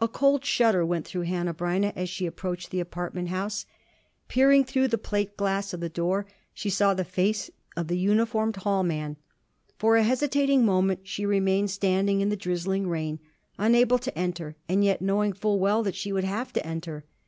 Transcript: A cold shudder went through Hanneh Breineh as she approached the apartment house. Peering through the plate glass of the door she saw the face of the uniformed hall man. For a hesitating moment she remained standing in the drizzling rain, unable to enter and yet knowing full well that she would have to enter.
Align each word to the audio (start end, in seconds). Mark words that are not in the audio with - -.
A 0.00 0.08
cold 0.08 0.44
shudder 0.44 0.84
went 0.84 1.06
through 1.06 1.26
Hanneh 1.26 1.54
Breineh 1.56 1.92
as 1.94 2.08
she 2.08 2.26
approached 2.26 2.72
the 2.72 2.80
apartment 2.80 3.28
house. 3.28 3.66
Peering 4.26 4.64
through 4.64 4.88
the 4.88 4.98
plate 4.98 5.36
glass 5.36 5.72
of 5.72 5.78
the 5.78 5.88
door 5.88 6.26
she 6.52 6.68
saw 6.68 6.92
the 6.92 7.04
face 7.04 7.52
of 7.76 7.86
the 7.86 7.96
uniformed 7.96 8.56
hall 8.56 8.82
man. 8.82 9.16
For 9.78 9.94
a 9.94 10.02
hesitating 10.02 10.64
moment 10.66 11.06
she 11.06 11.24
remained 11.24 11.70
standing 11.70 12.20
in 12.20 12.30
the 12.30 12.36
drizzling 12.36 12.88
rain, 12.88 13.20
unable 13.58 13.98
to 14.00 14.18
enter 14.18 14.56
and 14.68 14.82
yet 14.84 15.00
knowing 15.02 15.32
full 15.32 15.60
well 15.60 15.84
that 15.84 15.94
she 15.94 16.12
would 16.12 16.24
have 16.24 16.52
to 16.54 16.66
enter. 16.66 17.04